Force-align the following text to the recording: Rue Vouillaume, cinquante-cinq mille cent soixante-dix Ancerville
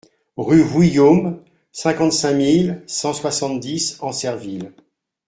Rue 0.37 0.63
Vouillaume, 0.63 1.43
cinquante-cinq 1.71 2.33
mille 2.33 2.83
cent 2.87 3.13
soixante-dix 3.13 3.97
Ancerville 4.01 4.71